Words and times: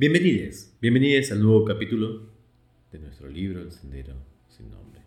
Bienvenidos, 0.00 0.72
bienvenidos 0.80 1.30
al 1.30 1.42
nuevo 1.42 1.62
capítulo 1.62 2.30
de 2.90 2.98
nuestro 3.00 3.28
libro 3.28 3.60
El 3.60 3.70
Sendero 3.70 4.14
Sin 4.48 4.70
Nombre. 4.70 5.02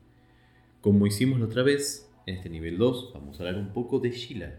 Como 0.82 1.08
hicimos 1.08 1.40
la 1.40 1.48
otra 1.48 1.64
vez, 1.64 2.14
en 2.28 2.36
este 2.36 2.48
nivel 2.48 2.78
2 2.78 3.10
vamos 3.12 3.40
a 3.40 3.44
hablar 3.44 3.60
un 3.60 3.74
poco 3.74 3.98
de 3.98 4.12
Shila, 4.12 4.54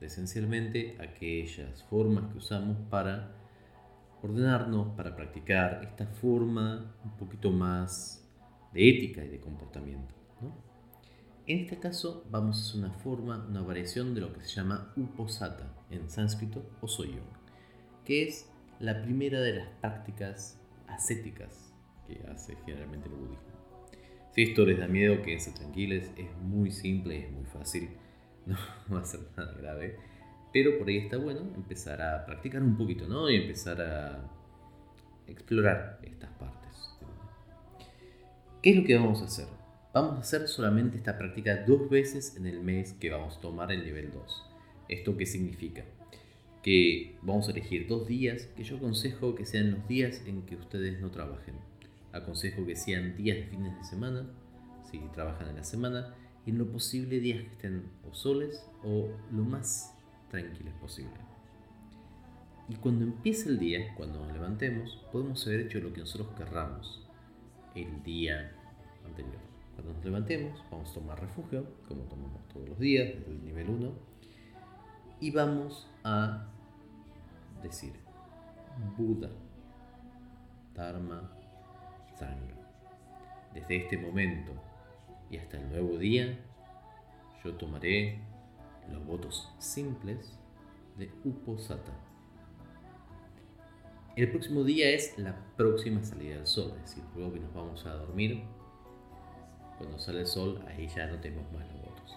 esencialmente 0.00 0.96
aquellas 0.98 1.84
formas 1.84 2.32
que 2.32 2.38
usamos 2.38 2.78
para 2.90 3.36
ordenarnos, 4.24 4.88
para 4.96 5.14
practicar 5.14 5.84
esta 5.84 6.08
forma 6.08 6.92
un 7.04 7.16
poquito 7.16 7.52
más 7.52 8.28
de 8.72 8.88
ética 8.88 9.24
y 9.24 9.28
de 9.28 9.38
comportamiento. 9.38 10.16
En 11.46 11.60
este 11.60 11.78
caso 11.78 12.26
vamos 12.28 12.58
a 12.58 12.62
hacer 12.62 12.80
una 12.80 12.92
forma, 12.92 13.46
una 13.48 13.62
variación 13.62 14.16
de 14.16 14.22
lo 14.22 14.32
que 14.32 14.40
se 14.40 14.48
llama 14.48 14.92
Uposata 14.96 15.72
en 15.92 16.10
sánscrito 16.10 16.68
o 16.80 16.88
Soyong, 16.88 17.30
que 18.04 18.24
es 18.24 18.50
la 18.80 19.02
primera 19.02 19.40
de 19.40 19.54
las 19.54 19.68
prácticas 19.80 20.60
ascéticas 20.88 21.72
que 22.06 22.20
hace 22.28 22.56
generalmente 22.64 23.08
el 23.08 23.14
budismo. 23.14 23.56
Si 24.32 24.42
esto 24.42 24.66
les 24.66 24.78
da 24.78 24.86
miedo, 24.86 25.22
quédense 25.22 25.52
tranquilos, 25.52 26.04
es 26.16 26.36
muy 26.42 26.70
simple, 26.70 27.24
es 27.24 27.32
muy 27.32 27.44
fácil, 27.44 27.90
no 28.46 28.56
va 28.92 29.00
a 29.00 29.04
ser 29.04 29.20
nada 29.36 29.52
grave, 29.54 29.96
pero 30.52 30.78
por 30.78 30.88
ahí 30.88 30.98
está 30.98 31.16
bueno 31.16 31.40
empezar 31.54 32.00
a 32.02 32.24
practicar 32.26 32.62
un 32.62 32.76
poquito, 32.76 33.08
¿no? 33.08 33.28
Y 33.30 33.36
empezar 33.36 33.80
a 33.80 34.30
explorar 35.26 35.98
estas 36.02 36.30
partes. 36.32 36.96
¿Qué 38.62 38.70
es 38.70 38.76
lo 38.76 38.84
que 38.84 38.96
vamos 38.96 39.22
a 39.22 39.24
hacer? 39.24 39.46
Vamos 39.92 40.16
a 40.16 40.20
hacer 40.20 40.46
solamente 40.48 40.98
esta 40.98 41.16
práctica 41.16 41.64
dos 41.66 41.88
veces 41.88 42.36
en 42.36 42.46
el 42.46 42.60
mes 42.60 42.92
que 42.94 43.10
vamos 43.10 43.38
a 43.38 43.40
tomar 43.40 43.72
el 43.72 43.84
nivel 43.84 44.10
2. 44.12 44.50
¿Esto 44.88 45.16
qué 45.16 45.24
significa? 45.24 45.84
Que 46.66 47.14
vamos 47.22 47.46
a 47.46 47.52
elegir 47.52 47.86
dos 47.86 48.08
días 48.08 48.46
que 48.56 48.64
yo 48.64 48.78
aconsejo 48.78 49.36
que 49.36 49.46
sean 49.46 49.70
los 49.70 49.86
días 49.86 50.20
en 50.26 50.42
que 50.42 50.56
ustedes 50.56 51.00
no 51.00 51.12
trabajen. 51.12 51.54
Aconsejo 52.10 52.66
que 52.66 52.74
sean 52.74 53.16
días 53.16 53.36
de 53.36 53.44
fines 53.44 53.78
de 53.78 53.84
semana, 53.84 54.26
si 54.90 54.98
trabajan 55.14 55.48
en 55.48 55.54
la 55.54 55.62
semana, 55.62 56.12
y 56.44 56.50
en 56.50 56.58
lo 56.58 56.66
posible 56.66 57.20
días 57.20 57.40
que 57.42 57.50
estén 57.50 57.84
o 58.10 58.12
soles 58.12 58.66
o 58.82 59.10
lo 59.30 59.44
más 59.44 59.94
tranquilos 60.28 60.74
posible. 60.80 61.14
Y 62.68 62.74
cuando 62.74 63.04
empiece 63.04 63.48
el 63.48 63.60
día, 63.60 63.94
cuando 63.94 64.18
nos 64.24 64.32
levantemos, 64.32 65.04
podemos 65.12 65.46
haber 65.46 65.60
hecho 65.60 65.78
lo 65.78 65.92
que 65.92 66.00
nosotros 66.00 66.30
querramos 66.36 67.06
el 67.76 68.02
día 68.02 68.50
anterior. 69.06 69.38
Cuando 69.76 69.92
nos 69.92 70.04
levantemos, 70.04 70.60
vamos 70.68 70.90
a 70.90 70.94
tomar 70.94 71.20
refugio, 71.20 71.64
como 71.86 72.02
tomamos 72.06 72.48
todos 72.48 72.68
los 72.70 72.78
días, 72.80 73.14
desde 73.20 73.30
el 73.30 73.44
nivel 73.44 73.70
1, 73.70 73.92
y 75.20 75.30
vamos 75.30 75.86
a 76.02 76.50
decir 77.66 77.92
Buda, 78.96 79.30
Dharma, 80.74 81.30
Sangha. 82.18 82.54
Desde 83.54 83.76
este 83.76 83.96
momento 83.96 84.52
y 85.30 85.38
hasta 85.38 85.56
el 85.56 85.68
nuevo 85.70 85.96
día, 85.96 86.38
yo 87.42 87.54
tomaré 87.54 88.20
los 88.90 89.04
votos 89.04 89.52
simples 89.58 90.38
de 90.98 91.10
Uposata. 91.24 91.92
El 94.14 94.30
próximo 94.30 94.64
día 94.64 94.90
es 94.90 95.18
la 95.18 95.36
próxima 95.56 96.02
salida 96.02 96.36
del 96.36 96.46
sol, 96.46 96.72
es 96.76 96.82
decir, 96.82 97.04
luego 97.14 97.34
que 97.34 97.40
nos 97.40 97.52
vamos 97.52 97.84
a 97.84 97.94
dormir, 97.94 98.44
cuando 99.78 99.98
sale 99.98 100.20
el 100.20 100.26
sol, 100.26 100.64
ahí 100.68 100.88
ya 100.88 101.06
no 101.06 101.18
tenemos 101.20 101.50
más 101.52 101.66
los 101.72 101.82
votos. 101.82 102.16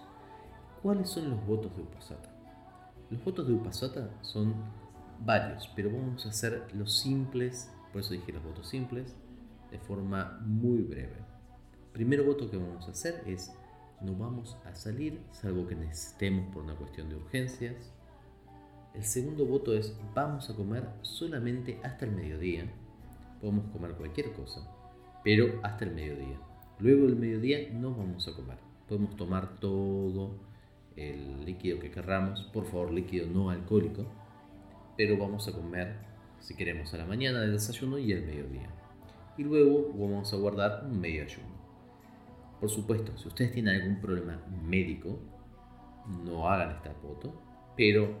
¿Cuáles 0.82 1.10
son 1.10 1.30
los 1.30 1.46
votos 1.46 1.76
de 1.76 1.82
Upasata? 1.82 2.30
Los 3.10 3.22
votos 3.22 3.46
de 3.46 3.52
Upasata 3.52 4.10
son 4.22 4.54
varios, 5.24 5.70
pero 5.74 5.90
vamos 5.90 6.26
a 6.26 6.30
hacer 6.30 6.66
los 6.74 6.98
simples, 6.98 7.70
por 7.92 8.00
eso 8.00 8.14
dije 8.14 8.32
los 8.32 8.42
votos 8.42 8.68
simples, 8.68 9.14
de 9.70 9.78
forma 9.78 10.40
muy 10.44 10.82
breve. 10.82 11.16
Primer 11.92 12.22
voto 12.22 12.50
que 12.50 12.56
vamos 12.56 12.86
a 12.88 12.92
hacer 12.92 13.22
es 13.26 13.52
no 14.00 14.14
vamos 14.14 14.56
a 14.64 14.74
salir 14.74 15.20
salvo 15.32 15.66
que 15.66 15.74
necesitemos 15.74 16.52
por 16.52 16.62
una 16.62 16.74
cuestión 16.74 17.08
de 17.08 17.16
urgencias. 17.16 17.92
El 18.94 19.04
segundo 19.04 19.44
voto 19.44 19.74
es 19.74 19.94
vamos 20.14 20.48
a 20.50 20.56
comer 20.56 20.88
solamente 21.02 21.80
hasta 21.82 22.06
el 22.06 22.12
mediodía. 22.12 22.64
Podemos 23.40 23.70
comer 23.70 23.92
cualquier 23.92 24.32
cosa, 24.32 24.66
pero 25.22 25.60
hasta 25.62 25.84
el 25.84 25.94
mediodía. 25.94 26.38
Luego 26.78 27.06
del 27.06 27.16
mediodía 27.16 27.70
no 27.72 27.94
vamos 27.94 28.26
a 28.26 28.34
comer. 28.34 28.58
Podemos 28.88 29.16
tomar 29.16 29.60
todo 29.60 30.34
el 30.96 31.44
líquido 31.44 31.78
que 31.78 31.90
querramos, 31.90 32.42
por 32.52 32.64
favor 32.64 32.90
líquido 32.90 33.26
no 33.26 33.50
alcohólico, 33.50 34.06
pero 34.96 35.16
vamos 35.16 35.46
a 35.48 35.52
comer 35.52 35.94
si 36.40 36.54
queremos 36.54 36.92
a 36.94 36.98
la 36.98 37.06
mañana 37.06 37.40
del 37.40 37.52
desayuno 37.52 37.98
y 37.98 38.12
el 38.12 38.24
mediodía. 38.24 38.70
Y 39.36 39.44
luego 39.44 39.92
vamos 39.94 40.32
a 40.32 40.36
guardar 40.36 40.84
un 40.84 41.00
medio 41.00 41.22
ayuno. 41.22 41.60
Por 42.60 42.68
supuesto, 42.68 43.16
si 43.16 43.28
ustedes 43.28 43.52
tienen 43.52 43.76
algún 43.76 44.00
problema 44.00 44.42
médico, 44.62 45.18
no 46.24 46.48
hagan 46.48 46.76
esta 46.76 46.92
foto, 46.94 47.40
pero 47.76 48.18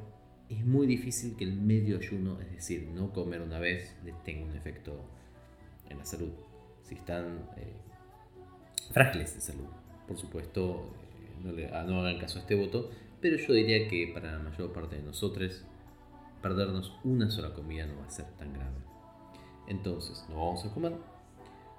es 0.48 0.64
muy 0.64 0.86
difícil 0.86 1.36
que 1.36 1.44
el 1.44 1.52
medio 1.52 1.98
ayuno, 1.98 2.40
es 2.40 2.50
decir, 2.52 2.88
no 2.88 3.12
comer 3.12 3.40
una 3.40 3.58
vez, 3.58 3.96
les 4.04 4.22
tenga 4.24 4.44
un 4.44 4.56
efecto 4.56 5.04
en 5.88 5.98
la 5.98 6.04
salud. 6.04 6.32
Si 6.82 6.94
están 6.94 7.48
eh, 7.56 7.74
frágiles 8.92 9.34
de 9.34 9.40
salud. 9.40 9.68
Por 10.08 10.18
supuesto, 10.18 10.92
eh, 11.22 11.44
no, 11.44 11.52
le, 11.52 11.68
ah, 11.68 11.84
no 11.86 12.00
hagan 12.00 12.18
caso 12.18 12.38
a 12.38 12.42
este 12.42 12.54
voto, 12.54 12.90
pero 13.20 13.36
yo 13.36 13.52
diría 13.52 13.86
que 13.88 14.10
para 14.12 14.32
la 14.32 14.38
mayor 14.38 14.72
parte 14.72 14.96
de 14.96 15.02
nosotros, 15.02 15.64
perdernos 16.40 16.98
una 17.04 17.30
sola 17.30 17.54
comida 17.54 17.86
no 17.86 18.00
va 18.00 18.06
a 18.06 18.10
ser 18.10 18.26
tan 18.38 18.52
grave. 18.52 18.76
Entonces, 19.66 20.24
no 20.28 20.36
vamos 20.36 20.64
a 20.64 20.74
comer, 20.74 20.96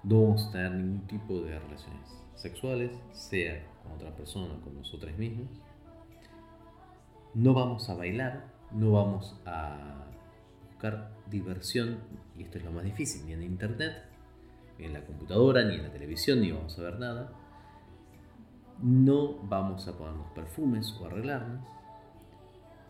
no 0.03 0.21
vamos 0.23 0.47
a 0.47 0.51
tener 0.51 0.71
ningún 0.71 1.07
tipo 1.07 1.41
de 1.41 1.59
relaciones 1.59 2.21
sexuales, 2.35 2.91
sea 3.11 3.63
con 3.83 3.91
otra 3.93 4.15
persona 4.15 4.53
o 4.53 4.61
con 4.61 4.75
nosotros 4.75 5.15
mismos. 5.17 5.47
No 7.33 7.53
vamos 7.53 7.89
a 7.89 7.95
bailar, 7.95 8.45
no 8.71 8.91
vamos 8.91 9.35
a 9.45 10.05
buscar 10.67 11.11
diversión, 11.29 11.99
y 12.37 12.43
esto 12.43 12.57
es 12.57 12.65
lo 12.65 12.71
más 12.71 12.83
difícil, 12.83 13.25
ni 13.25 13.33
en 13.33 13.43
internet, 13.43 14.05
en 14.79 14.93
la 14.93 15.05
computadora, 15.05 15.63
ni 15.63 15.75
en 15.75 15.83
la 15.83 15.91
televisión, 15.91 16.41
ni 16.41 16.51
vamos 16.51 16.77
a 16.79 16.81
ver 16.81 16.99
nada. 16.99 17.31
No 18.81 19.37
vamos 19.43 19.87
a 19.87 19.97
ponernos 19.97 20.31
perfumes 20.31 20.95
o 20.99 21.05
arreglarnos. 21.05 21.61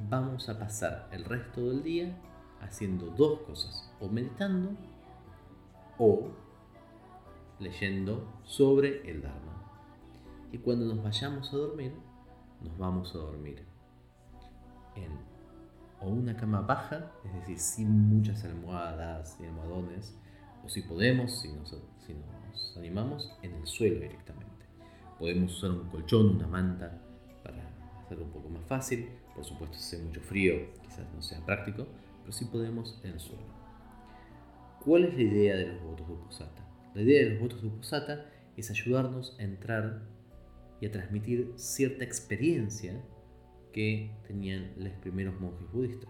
Vamos 0.09 0.49
a 0.49 0.59
pasar 0.59 1.09
el 1.11 1.23
resto 1.25 1.69
del 1.69 1.83
día 1.83 2.17
haciendo 2.61 3.07
dos 3.07 3.41
cosas, 3.41 3.91
o 3.99 4.07
meditando 4.07 4.75
o 5.97 6.29
leyendo 7.59 8.27
sobre 8.43 9.09
el 9.09 9.21
Dharma. 9.21 9.51
Y 10.51 10.57
cuando 10.57 10.85
nos 10.85 11.03
vayamos 11.03 11.53
a 11.53 11.57
dormir, 11.57 11.93
nos 12.61 12.77
vamos 12.77 13.15
a 13.15 13.19
dormir 13.19 13.65
en 14.95 15.31
o 16.01 16.09
una 16.09 16.35
cama 16.35 16.61
baja, 16.61 17.11
es 17.23 17.33
decir, 17.33 17.59
sin 17.59 18.09
muchas 18.09 18.43
almohadas 18.43 19.37
y 19.39 19.45
almohadones, 19.45 20.17
o 20.65 20.69
si 20.69 20.81
podemos, 20.81 21.39
si 21.39 21.49
nos, 21.53 21.69
si 22.05 22.13
nos 22.13 22.75
animamos, 22.75 23.31
en 23.43 23.53
el 23.53 23.67
suelo 23.67 23.99
directamente. 23.99 24.65
Podemos 25.19 25.55
usar 25.55 25.71
un 25.71 25.87
colchón, 25.89 26.37
una 26.37 26.47
manta 26.47 26.99
para 27.43 27.69
hacerlo 28.03 28.25
un 28.25 28.31
poco 28.31 28.49
más 28.49 28.65
fácil. 28.65 29.09
Por 29.35 29.45
supuesto, 29.45 29.77
si 29.77 29.95
hace 29.95 30.05
mucho 30.05 30.21
frío, 30.21 30.55
quizás 30.83 31.11
no 31.13 31.21
sea 31.21 31.43
práctico, 31.45 31.87
pero 32.21 32.31
sí 32.31 32.45
podemos 32.45 32.99
en 33.03 33.11
el 33.11 33.19
suelo. 33.19 33.43
¿Cuál 34.83 35.05
es 35.05 35.15
la 35.15 35.21
idea 35.21 35.55
de 35.55 35.67
los 35.67 35.81
votos 35.83 36.07
de 36.07 36.13
Uposata? 36.13 36.67
La 36.93 37.01
idea 37.01 37.23
de 37.23 37.29
los 37.31 37.39
votos 37.39 37.61
de 37.61 37.67
Uposata 37.67 38.25
es 38.57 38.69
ayudarnos 38.69 39.35
a 39.39 39.43
entrar 39.43 40.01
y 40.79 40.87
a 40.87 40.91
transmitir 40.91 41.53
cierta 41.55 42.03
experiencia 42.03 43.01
que 43.71 44.11
tenían 44.27 44.73
los 44.77 44.91
primeros 44.93 45.39
monjes 45.39 45.71
budistas. 45.71 46.09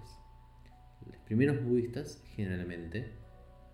Los 1.05 1.17
primeros 1.25 1.63
budistas 1.63 2.23
generalmente 2.35 3.11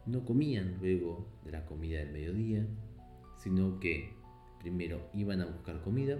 no 0.06 0.25
comían 0.25 0.78
luego 0.79 1.28
de 1.46 1.52
la 1.52 1.66
comida 1.66 1.99
del 1.99 2.11
mediodía, 2.11 2.66
sino 3.38 3.79
que 3.79 4.14
primero 4.59 5.09
iban 5.14 5.41
a 5.41 5.46
buscar 5.46 5.82
comida 5.82 6.17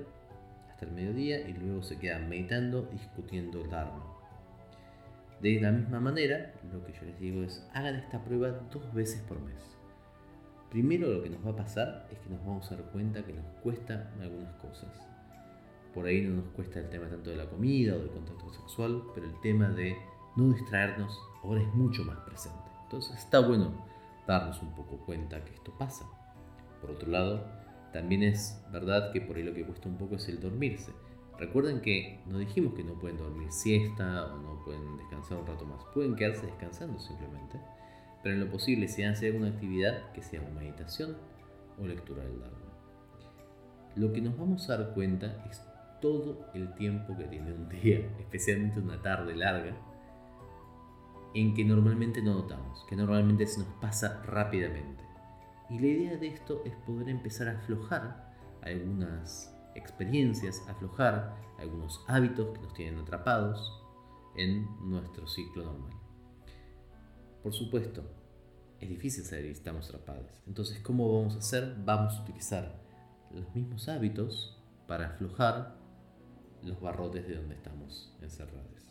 hasta 0.77 0.85
el 0.85 0.91
mediodía 0.91 1.39
y 1.50 1.53
luego 1.53 1.81
se 1.81 1.97
quedan 1.97 2.29
meditando, 2.29 2.83
discutiendo 2.83 3.62
el 3.62 3.69
Dharma. 3.71 4.06
De 5.41 5.59
la 5.59 5.71
misma 5.71 6.00
manera, 6.00 6.53
lo 6.71 6.85
que 6.85 6.94
yo 6.94 7.01
les 7.03 7.19
digo 7.19 7.41
es, 7.41 7.68
hagan 7.74 7.95
esta 7.95 8.24
prueba 8.24 8.50
dos 8.71 8.94
veces 8.94 9.24
por 9.24 9.41
mes. 9.41 9.56
Primero 10.69 11.07
lo 11.07 11.24
que 11.24 11.31
nos 11.31 11.44
va 11.44 11.50
a 11.50 11.56
pasar 11.56 12.07
es 12.12 12.19
que 12.19 12.29
nos 12.29 12.45
vamos 12.45 12.71
a 12.71 12.75
dar 12.75 12.85
cuenta 12.91 13.25
que 13.25 13.33
nos 13.33 13.45
cuesta 13.63 14.12
algunas 14.21 14.53
cosas. 14.57 14.94
Por 15.95 16.06
ahí 16.06 16.21
no 16.21 16.44
nos 16.44 16.50
cuesta 16.53 16.79
el 16.79 16.89
tema 16.89 17.09
tanto 17.09 17.31
de 17.31 17.38
la 17.38 17.50
comida 17.50 17.95
o 17.95 17.97
del 18.00 18.12
contacto 18.12 18.53
sexual, 18.53 19.01
pero 19.15 19.25
el 19.25 19.41
tema 19.41 19.69
de 19.69 19.97
no 20.35 20.53
distraernos 20.53 21.19
ahora 21.44 21.62
es 21.62 21.74
mucho 21.74 22.03
más 22.03 22.18
presente. 22.19 22.69
Entonces 22.83 23.18
está 23.18 23.39
bueno 23.39 23.83
darnos 24.27 24.62
un 24.62 24.75
poco 24.75 24.97
cuenta 24.97 25.44
que 25.44 25.56
esto 25.56 25.75
pasa. 25.75 26.06
Por 26.81 26.91
otro 26.91 27.09
lado, 27.09 27.56
también 27.94 28.24
es 28.24 28.62
verdad 28.72 29.12
que 29.12 29.22
por 29.22 29.38
ahí 29.38 29.44
lo 29.44 29.54
que 29.54 29.66
cuesta 29.66 29.88
un 29.88 29.98
poco 29.98 30.16
es 30.16 30.28
el 30.30 30.39
dormirse. 30.39 30.92
Recuerden 31.39 31.81
que 31.81 32.19
no 32.25 32.39
dijimos 32.39 32.74
que 32.74 32.84
no 32.84 32.98
pueden 32.98 33.18
dormir 33.18 33.51
siesta 33.51 34.25
o 34.34 34.38
no 34.38 34.63
pueden 34.66 34.98
descansar 34.98 35.38
un 35.38 35.45
rato 35.45 35.66
más. 35.66 35.84
Pueden 35.94 36.16
quedarse 36.16 36.45
descansando 36.45 37.00
simplemente. 37.00 37.60
pero 38.24 38.36
en 38.36 38.42
lo 38.42 38.51
posible 38.51 38.88
si 38.88 39.04
hacer 39.04 39.31
alguna 39.31 39.50
actividad 39.50 40.12
que 40.12 40.24
sea 40.24 40.42
meditación 40.42 41.16
o 41.80 41.86
lectura 41.86 42.24
del 42.24 42.39
Dharma. 42.39 42.57
Lo 43.95 44.12
que 44.12 44.22
nos 44.22 44.38
vamos 44.38 44.69
a 44.69 44.78
dar 44.78 44.94
cuenta 44.94 45.45
es 45.50 45.62
todo 46.01 46.48
el 46.54 46.74
tiempo 46.75 47.16
que 47.16 47.25
tiene 47.25 47.54
un 47.54 47.69
día, 47.81 48.00
especialmente 48.19 48.80
una 48.80 49.01
tarde 49.01 49.36
larga, 49.36 49.75
en 51.34 51.54
que 51.54 51.63
normalmente 51.63 52.22
no 52.22 52.34
notamos, 52.34 52.86
que 52.89 52.95
normalmente 52.95 53.45
se 53.45 53.60
nos 53.60 53.69
pasa 53.80 54.24
rápidamente. 54.25 55.06
Y 55.69 55.79
la 55.79 55.87
idea 55.87 56.17
de 56.17 56.27
esto 56.27 56.61
es 56.65 56.73
poder 56.85 57.09
empezar 57.09 57.49
a 57.49 57.57
aflojar 57.59 58.33
algunas 58.61 59.53
experiencias, 59.75 60.63
aflojar 60.67 61.35
algunos 61.59 62.03
hábitos 62.07 62.53
que 62.53 62.61
nos 62.61 62.73
tienen 62.73 62.99
atrapados 62.99 63.83
en 64.35 64.67
nuestro 64.89 65.27
ciclo 65.27 65.65
normal. 65.65 65.91
Por 67.43 67.53
supuesto, 67.53 68.03
es 68.79 68.89
difícil 68.89 69.23
saber 69.23 69.45
si 69.45 69.51
estamos 69.51 69.87
atrapados. 69.87 70.31
Entonces, 70.45 70.79
¿cómo 70.79 71.17
vamos 71.17 71.35
a 71.35 71.39
hacer? 71.39 71.75
Vamos 71.83 72.15
a 72.15 72.21
utilizar 72.21 72.79
los 73.31 73.53
mismos 73.55 73.89
hábitos 73.89 74.57
para 74.87 75.07
aflojar 75.07 75.75
los 76.63 76.79
barrotes 76.79 77.27
de 77.27 77.35
donde 77.35 77.55
estamos 77.55 78.15
encerrados. 78.21 78.87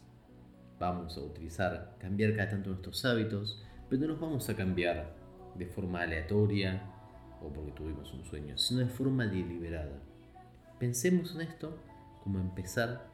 Vamos 0.78 1.16
a 1.16 1.20
utilizar, 1.20 1.96
cambiar 1.98 2.36
cada 2.36 2.50
tanto 2.50 2.70
nuestros 2.70 3.04
hábitos, 3.04 3.62
pero 3.88 4.02
no 4.02 4.08
los 4.08 4.20
vamos 4.20 4.48
a 4.48 4.56
cambiar 4.56 5.14
de 5.58 5.66
forma 5.66 6.02
aleatoria 6.02 6.82
o 7.40 7.52
porque 7.52 7.72
tuvimos 7.72 8.12
un 8.12 8.24
sueño, 8.24 8.56
sino 8.58 8.80
de 8.80 8.86
forma 8.86 9.26
deliberada. 9.26 10.00
Pensemos 10.78 11.34
en 11.34 11.42
esto 11.42 11.78
como 12.22 12.38
empezar 12.38 13.08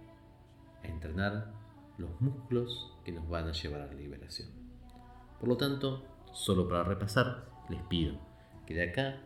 a 0.82 0.86
entrenar 0.86 1.52
los 1.98 2.20
músculos 2.20 2.92
que 3.04 3.12
nos 3.12 3.28
van 3.28 3.48
a 3.48 3.52
llevar 3.52 3.82
a 3.82 3.86
la 3.86 3.94
liberación. 3.94 4.48
Por 5.38 5.48
lo 5.48 5.56
tanto, 5.56 6.04
solo 6.32 6.68
para 6.68 6.84
repasar, 6.84 7.46
les 7.68 7.82
pido 7.82 8.18
que 8.66 8.74
de 8.74 8.90
acá 8.90 9.20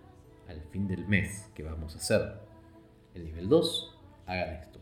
al 0.48 0.62
fin 0.70 0.86
del 0.86 1.06
mes 1.06 1.50
que 1.54 1.62
vamos 1.62 1.94
a 1.94 1.98
hacer 1.98 2.40
el 3.14 3.24
nivel 3.24 3.48
2, 3.48 3.98
hagan 4.26 4.54
esto. 4.54 4.80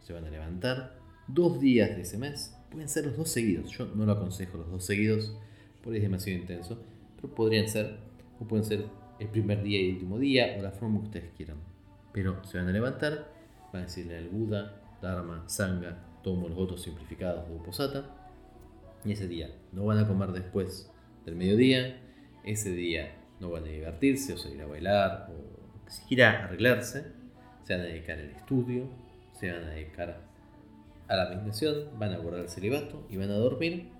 Se 0.00 0.12
van 0.12 0.24
a 0.24 0.30
levantar 0.30 0.98
dos 1.26 1.60
días 1.60 1.90
de 1.90 2.02
ese 2.02 2.18
mes. 2.18 2.56
Pueden 2.70 2.88
ser 2.88 3.06
los 3.06 3.16
dos 3.16 3.30
seguidos. 3.30 3.70
Yo 3.70 3.86
no 3.86 4.06
lo 4.06 4.12
aconsejo 4.12 4.58
los 4.58 4.70
dos 4.70 4.84
seguidos 4.84 5.36
porque 5.82 5.98
es 5.98 6.02
demasiado 6.02 6.40
intenso. 6.40 6.82
Pero 7.20 7.34
podrían 7.34 7.68
ser, 7.68 7.98
o 8.40 8.46
pueden 8.46 8.64
ser 8.64 8.86
el 9.18 9.28
primer 9.28 9.62
día 9.62 9.80
y 9.80 9.88
el 9.88 9.94
último 9.94 10.18
día, 10.18 10.56
o 10.58 10.62
la 10.62 10.70
forma 10.70 11.00
que 11.00 11.06
ustedes 11.06 11.30
quieran. 11.36 11.56
Pero 12.12 12.44
se 12.44 12.58
van 12.58 12.68
a 12.68 12.72
levantar, 12.72 13.32
van 13.72 13.82
a 13.82 13.84
decirle 13.86 14.18
al 14.18 14.28
Buda, 14.28 14.80
Dharma, 15.02 15.44
Sangha, 15.48 15.98
tomo 16.22 16.48
los 16.48 16.56
votos 16.56 16.82
simplificados 16.82 17.48
de 17.48 17.54
Uposata. 17.54 18.04
Y 19.04 19.12
ese 19.12 19.28
día 19.28 19.50
no 19.72 19.84
van 19.84 19.98
a 19.98 20.08
comer 20.08 20.32
después 20.32 20.90
del 21.24 21.36
mediodía. 21.36 22.00
Ese 22.44 22.72
día 22.72 23.14
no 23.40 23.50
van 23.50 23.64
a 23.64 23.68
divertirse 23.68 24.32
o 24.32 24.38
salir 24.38 24.60
a 24.62 24.66
bailar 24.66 25.30
o 25.30 25.90
siquiera 25.90 26.44
arreglarse. 26.44 27.12
Se 27.64 27.74
van 27.74 27.82
a 27.82 27.88
dedicar 27.88 28.18
al 28.18 28.30
estudio, 28.30 28.88
se 29.32 29.52
van 29.52 29.64
a 29.64 29.70
dedicar 29.70 30.20
a 31.06 31.16
la 31.16 31.28
meditación, 31.30 31.98
van 31.98 32.12
a 32.12 32.18
guardar 32.18 32.42
el 32.42 32.48
celibato 32.48 33.06
y 33.08 33.16
van 33.16 33.30
a 33.30 33.34
dormir 33.34 33.90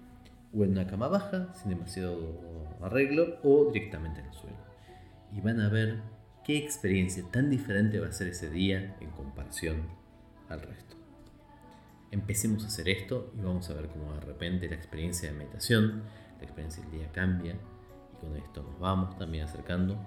o 0.54 0.64
en 0.64 0.70
una 0.70 0.86
cama 0.86 1.08
baja, 1.08 1.52
sin 1.54 1.70
demasiado 1.70 2.66
arreglo, 2.86 3.38
o 3.42 3.70
directamente 3.72 4.20
en 4.20 4.26
el 4.26 4.34
suelo. 4.34 4.56
Y 5.32 5.40
van 5.40 5.60
a 5.60 5.68
ver 5.68 6.00
qué 6.44 6.56
experiencia 6.56 7.24
tan 7.30 7.50
diferente 7.50 8.00
va 8.00 8.08
a 8.08 8.12
ser 8.12 8.28
ese 8.28 8.48
día 8.50 8.96
en 9.00 9.10
comparación 9.10 9.82
al 10.48 10.62
resto. 10.62 10.96
Empecemos 12.10 12.64
a 12.64 12.68
hacer 12.68 12.88
esto 12.88 13.32
y 13.36 13.42
vamos 13.42 13.68
a 13.68 13.74
ver 13.74 13.88
cómo 13.88 14.14
de 14.14 14.20
repente 14.20 14.68
la 14.68 14.76
experiencia 14.76 15.30
de 15.30 15.36
meditación, 15.36 16.04
la 16.38 16.44
experiencia 16.44 16.82
del 16.82 16.92
día 16.92 17.12
cambia 17.12 17.54
y 17.54 18.20
con 18.20 18.34
esto 18.36 18.62
nos 18.62 18.78
vamos 18.78 19.18
también 19.18 19.44
acercando 19.44 19.98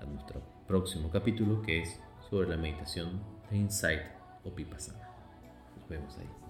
a 0.00 0.06
nuestro 0.06 0.42
próximo 0.66 1.10
capítulo 1.10 1.60
que 1.60 1.82
es 1.82 2.00
sobre 2.30 2.48
la 2.48 2.56
meditación 2.56 3.20
de 3.50 3.58
Insight 3.58 4.00
o 4.44 4.50
Vipassana. 4.52 5.06
Nos 5.78 5.88
vemos 5.88 6.16
ahí. 6.18 6.49